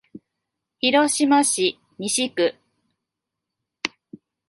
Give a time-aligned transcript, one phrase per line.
[0.79, 2.55] 広島市西区